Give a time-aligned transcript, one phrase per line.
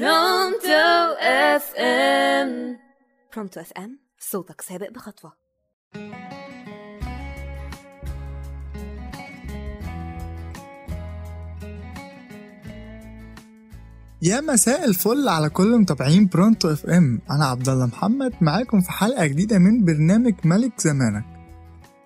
[0.00, 2.76] برونتو أف إم.
[3.34, 5.32] برونتو أف إم صوتك سابق بخطوة.
[14.22, 17.20] يا مساء الفل على كل متابعين برونتو أف إم.
[17.30, 21.24] أنا عبد الله محمد معاكم في حلقة جديدة من برنامج ملك زمانك.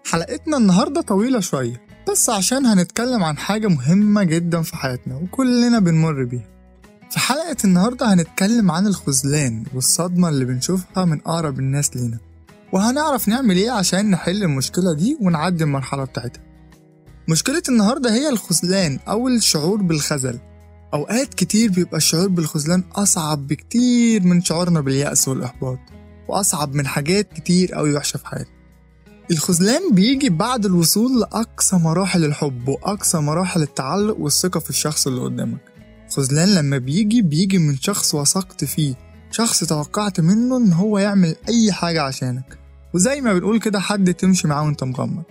[0.07, 6.25] حلقتنا النهارده طويلة شوية بس عشان هنتكلم عن حاجة مهمة جدا في حياتنا وكلنا بنمر
[6.25, 6.58] بيها.
[7.11, 12.19] في حلقة النهارده هنتكلم عن الخذلان والصدمة اللي بنشوفها من أقرب الناس لينا.
[12.73, 16.43] وهنعرف نعمل إيه عشان نحل المشكلة دي ونعدي المرحلة بتاعتها.
[17.29, 20.39] مشكلة النهارده هي الخذلان أو الشعور بالخزل
[20.95, 25.79] أوقات كتير بيبقى الشعور بالخذلان أصعب بكتير من شعورنا باليأس والإحباط
[26.29, 28.53] وأصعب من حاجات كتير أوي وحشة في حياتنا.
[29.31, 35.61] الخذلان بيجي بعد الوصول لأقصى مراحل الحب وأقصى مراحل التعلق والثقة في الشخص اللي قدامك.
[36.09, 38.95] الخذلان لما بيجي بيجي من شخص وثقت فيه.
[39.31, 42.59] شخص توقعت منه إن هو يعمل أي حاجة عشانك.
[42.95, 45.23] وزي ما بنقول كده حد تمشي معاه وأنت مغمض.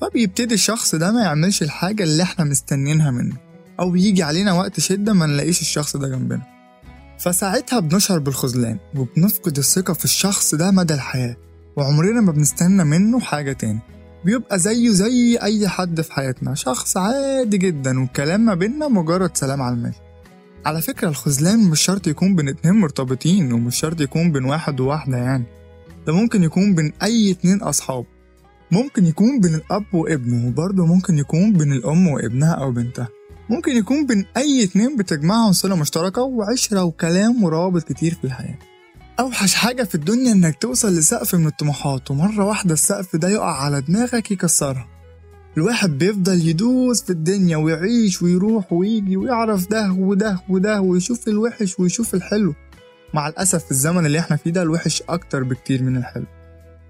[0.00, 3.36] فبيبتدي الشخص ده ما يعملش الحاجة اللي إحنا مستنيينها منه.
[3.80, 6.42] أو بيجي علينا وقت شدة ما نلاقيش الشخص ده جنبنا.
[7.18, 11.36] فساعتها بنشعر بالخذلان وبنفقد الثقة في الشخص ده مدى الحياة.
[11.76, 13.80] وعمرنا ما بنستنى منه حاجة تاني.
[14.24, 19.62] بيبقى زيه زي أي حد في حياتنا شخص عادي جدا والكلام ما بينا مجرد سلام
[19.62, 19.98] على الماشي
[20.66, 25.16] على فكرة الخذلان مش شرط يكون بين اتنين مرتبطين ومش شرط يكون بين واحد وواحدة
[25.16, 25.44] يعني.
[26.06, 28.04] ده ممكن يكون بين أي اتنين أصحاب.
[28.70, 33.08] ممكن يكون بين الأب وابنه وبرضه ممكن يكون بين الأم وابنها أو بنتها.
[33.50, 38.58] ممكن يكون بين أي اتنين بتجمعهم صلة مشتركة وعشرة وكلام وروابط كتير في الحياة.
[39.20, 43.80] أوحش حاجة في الدنيا إنك توصل لسقف من الطموحات ومرة واحدة السقف ده يقع على
[43.80, 44.88] دماغك يكسرها.
[45.56, 52.14] الواحد بيفضل يدوس في الدنيا ويعيش ويروح ويجي ويعرف ده وده وده ويشوف الوحش ويشوف
[52.14, 52.54] الحلو.
[53.14, 56.24] مع الأسف في الزمن اللي إحنا فيه ده الوحش أكتر بكتير من الحلو.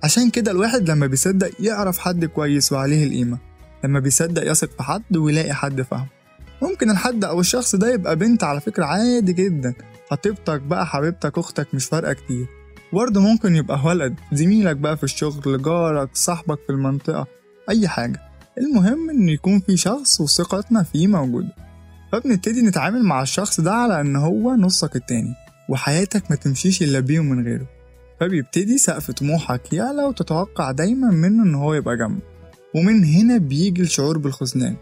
[0.04, 3.38] عشان كده الواحد لما بيصدق يعرف حد كويس وعليه القيمة.
[3.84, 6.06] لما بيصدق يثق في حد ويلاقي حد فاهمه
[6.62, 9.74] ممكن الحد أو الشخص ده يبقى بنت على فكرة عادي جدا.
[10.10, 12.46] خطيبتك بقى حبيبتك أختك مش فارقة كتير.
[12.92, 17.26] برضه ممكن يبقى ولد زميلك بقى في الشغل جارك صاحبك في المنطقة
[17.70, 18.29] أي حاجة.
[18.60, 21.54] المهم إن يكون في شخص وثقتنا فيه موجودة.
[22.12, 25.34] فبنبتدي نتعامل مع الشخص ده على إن هو نصك التاني
[25.68, 27.66] وحياتك ما تمشيش إلا بيه ومن غيره.
[28.20, 32.22] فبيبتدي سقف طموحك يعلى وتتوقع دايما منه إن هو يبقى جنبك.
[32.74, 34.76] ومن هنا بيجي الشعور بالخذلان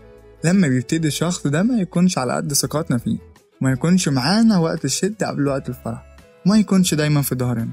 [0.44, 3.18] لما بيبتدي الشخص ده ما يكونش على قد ثقتنا فيه
[3.60, 6.16] وما يكونش معانا وقت الشدة قبل وقت الفرح
[6.46, 7.72] وما يكونش دايما في ظهرنا.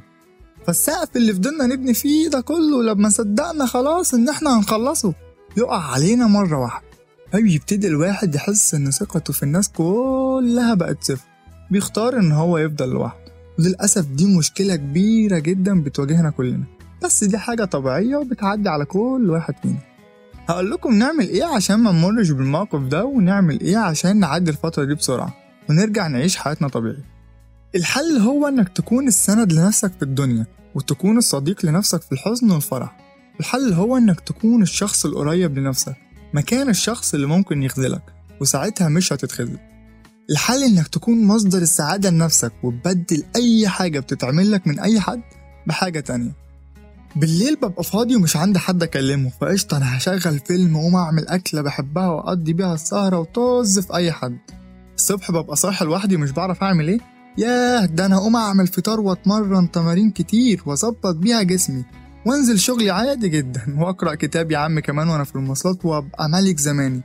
[0.67, 5.13] فالسقف اللي فضلنا نبني فيه ده كله لما صدقنا خلاص إن إحنا هنخلصه.
[5.57, 6.85] يقع علينا مرة واحدة.
[7.31, 11.25] فبيبتدي الواحد يحس إن ثقته في الناس كلها بقت صفر.
[11.71, 13.25] بيختار إن هو يفضل لوحده.
[13.59, 16.63] وللأسف دي مشكلة كبيرة جدا بتواجهنا كلنا.
[17.03, 19.79] بس دي حاجة طبيعية وبتعدي على كل واحد فينا.
[20.49, 24.95] هقول لكم نعمل إيه عشان ما نمرش بالموقف ده ونعمل إيه عشان نعدي الفترة دي
[24.95, 25.33] بسرعة
[25.69, 27.03] ونرجع نعيش حياتنا طبيعي
[27.75, 30.45] الحل هو إنك تكون السند لنفسك في الدنيا
[30.75, 33.04] وتكون الصديق لنفسك في الحزن والفرح.
[33.39, 35.95] الحل هو إنك تكون الشخص القريب لنفسك
[36.33, 38.01] مكان الشخص اللي ممكن يخذلك
[38.41, 39.57] وساعتها مش هتتخذل.
[40.29, 45.21] الحل إنك تكون مصدر السعادة لنفسك وتبدل أي حاجة بتتعمل لك من أي حد
[45.67, 46.31] بحاجة تانية.
[47.15, 52.07] بالليل ببقى فاضي ومش عندي حد أكلمه فقشطة أنا هشغل فيلم وأقوم أعمل أكلة بحبها
[52.07, 54.37] وأقضي بيها السهرة وطز في أي حد.
[54.95, 56.99] الصبح ببقى صاحي لوحدي ومش بعرف أعمل إيه؟
[57.37, 61.83] ياه ده أنا أقوم أعمل فطار وأتمرن تمارين كتير وأظبط بيها جسمي.
[62.25, 67.01] وانزل شغلي عادي جدا واقرأ كتاب يا عم كمان وأنا في المواصلات وأبقى ملك زماني.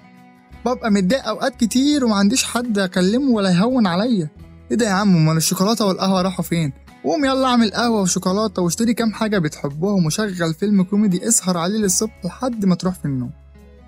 [0.67, 4.29] ببقى متضايق أوقات كتير ومعنديش حد أكلمه ولا يهون عليا.
[4.71, 6.73] إيه ده يا عم؟ أمال الشوكولاتة والقهوة راحوا فين؟
[7.05, 12.25] قوم يلا أعمل قهوة وشوكولاتة واشتري كام حاجة بتحبهم وشغل فيلم كوميدي اسهر عليه للصبح
[12.25, 13.31] لحد ما تروح في النوم.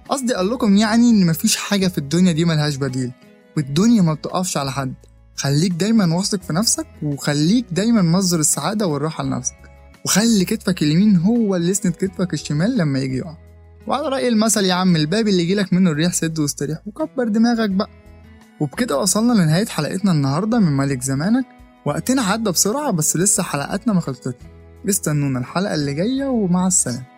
[0.09, 3.12] قصدي أقول لكم يعني إن مفيش حاجة في الدنيا دي ملهاش بديل
[3.56, 4.94] والدنيا ما بتقفش على حد.
[5.37, 9.61] خليك دايما واثق في نفسك وخليك دايما مصدر السعادة والراحة لنفسك.
[10.04, 13.37] وخلي كتفك اليمين هو اللي يسند كتفك الشمال لما يجي يقع.
[13.87, 17.91] وعلى رأي المثل يا عم الباب اللي يجيلك منه الريح سد واستريح وكبر دماغك بقى.
[18.60, 21.45] وبكده وصلنا لنهاية حلقتنا النهاردة من ملك زمانك.
[21.87, 24.34] وقتنا عدى بسرعة بس لسه حلقاتنا ما خلصتش.
[24.89, 27.11] استنونا الحلقة اللي جاية ومع السلامة.